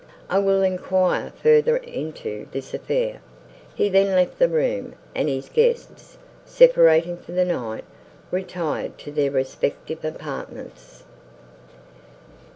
I 0.31 0.39
will 0.39 0.63
enquire 0.63 1.31
further 1.43 1.77
into 1.77 2.47
this 2.51 2.73
affair." 2.73 3.21
He 3.75 3.87
then 3.87 4.15
left 4.15 4.39
the 4.39 4.49
room; 4.49 4.95
and 5.13 5.29
his 5.29 5.47
guests, 5.47 6.17
separating 6.43 7.17
for 7.17 7.33
the 7.33 7.45
night, 7.45 7.83
retired 8.31 8.97
to 8.97 9.11
their 9.11 9.29
respective 9.29 10.03
apartments. 10.03 11.03